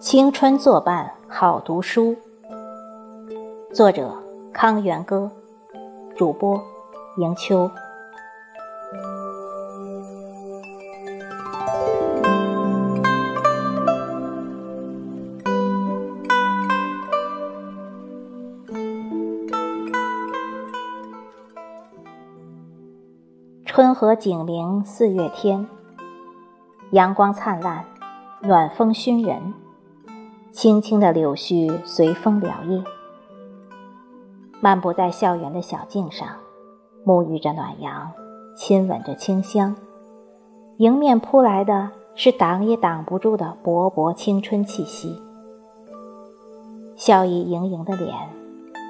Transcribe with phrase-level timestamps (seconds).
[0.00, 2.16] 青春作伴，好读书。
[3.72, 4.14] 作者：
[4.52, 5.30] 康元歌，
[6.16, 6.62] 主播：
[7.16, 7.70] 迎秋。
[23.74, 25.66] 春和景明四月天，
[26.90, 27.82] 阳光灿烂，
[28.42, 29.54] 暖风熏人。
[30.52, 32.84] 青青的柳絮随风摇曳，
[34.60, 36.28] 漫步在校园的小径上，
[37.06, 38.12] 沐浴着暖阳，
[38.54, 39.74] 亲吻着清香，
[40.76, 45.18] 迎面扑来的是挡也挡不住的勃勃青春气息。
[46.94, 48.14] 笑意盈盈的脸，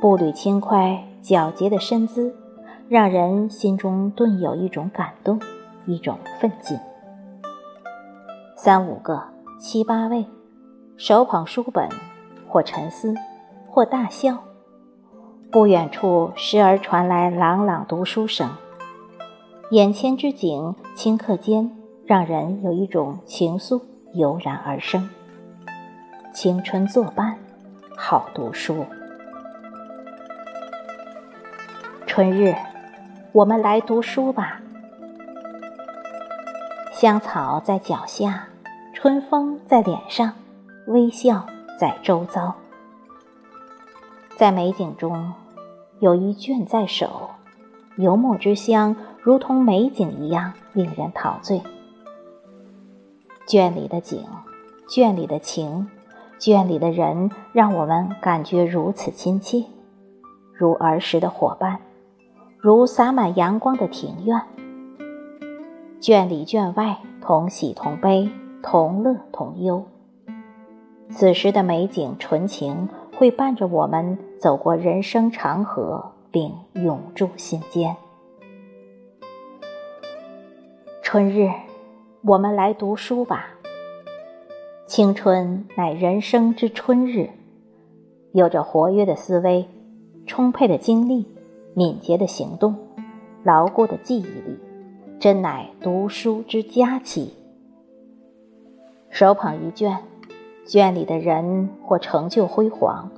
[0.00, 2.34] 步履轻快皎洁的身姿，
[2.88, 5.40] 让人心中顿有一种感动，
[5.86, 6.78] 一种奋进。
[8.56, 9.22] 三五个，
[9.58, 10.26] 七八位。
[10.96, 11.88] 手捧书本，
[12.46, 13.14] 或沉思，
[13.68, 14.38] 或大笑。
[15.50, 18.50] 不远处时而传来朗朗读书声，
[19.70, 21.70] 眼前之景顷刻间
[22.06, 23.80] 让人有一种情愫
[24.12, 25.08] 油然而生。
[26.32, 27.36] 青春作伴，
[27.96, 28.84] 好读书。
[32.06, 32.54] 春日，
[33.34, 34.60] 我们来读书吧。
[36.92, 38.46] 香草在脚下，
[38.92, 40.32] 春风在脸上。
[40.86, 41.44] 微笑
[41.80, 42.54] 在周遭，
[44.36, 45.32] 在美景中
[45.98, 47.30] 有一卷在手，
[47.96, 51.60] 油墨之香如同美景一样令人陶醉。
[53.48, 54.24] 卷里的景，
[54.86, 55.88] 卷里的情，
[56.38, 59.64] 卷里的人，让我们感觉如此亲切，
[60.52, 61.80] 如儿时的伙伴，
[62.64, 64.40] 如洒满阳光的庭院。
[66.00, 68.30] 卷里卷外，同喜同悲，
[68.62, 69.84] 同乐同忧。
[71.10, 77.94] 此时的美景纯情，会伴着我们走过人生长河，并永驻心间。
[81.02, 81.50] 春日，
[82.22, 83.48] 我们来读书吧。
[84.86, 87.28] 青春乃人生之春日，
[88.32, 89.68] 有着活跃的思维、
[90.26, 91.26] 充沛的精力、
[91.74, 92.74] 敏捷的行动、
[93.42, 94.58] 牢固的记忆力，
[95.18, 97.34] 真乃读书之佳期。
[99.10, 99.98] 手捧一卷。
[100.66, 103.10] 卷里的人，或成就辉煌，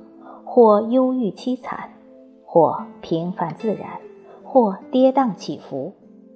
[0.43, 1.91] 或忧郁凄惨，
[2.45, 4.01] 或平凡自然，
[4.43, 5.93] 或跌宕起伏，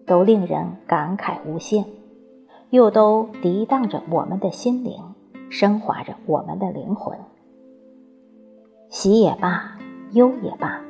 [0.08, 1.84] 都令人感慨无限，
[2.70, 5.02] 又都涤荡着我们的心灵，
[5.50, 7.18] 升华着我们的灵魂。
[8.88, 9.78] 喜也罢，
[10.14, 10.82] 忧也罢，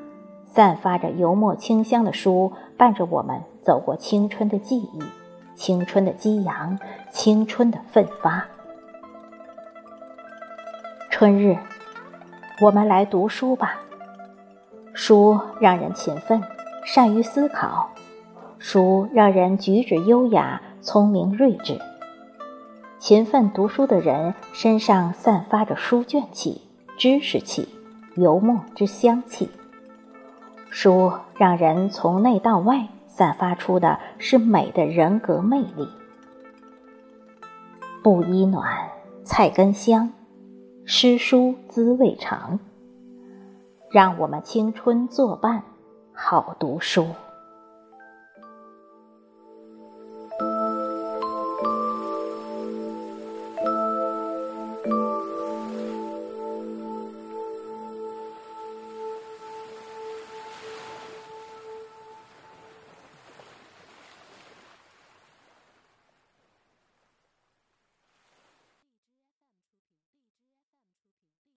[0.53, 4.99] 散发着油墨清香的书，伴着我们走过青春的记忆，
[5.55, 6.77] 青春的激扬，
[7.09, 8.45] 青春的奋发。
[11.09, 11.57] 春日，
[12.61, 13.79] 我们来读书吧。
[14.93, 16.43] 书让人勤奋，
[16.83, 17.87] 善于思考；
[18.59, 21.79] 书让人举止优雅，聪明睿智。
[22.99, 26.61] 勤奋读书的人身上散发着书卷气、
[26.97, 27.69] 知识气、
[28.15, 29.49] 油墨之香气。
[30.71, 35.87] 书让人从内到外散发出的是美的人格魅力。
[38.01, 38.89] 布衣暖，
[39.23, 40.11] 菜根香。
[40.83, 42.59] 诗书滋味长，
[43.91, 45.61] 让我们青春作伴，
[46.11, 47.05] 好读书。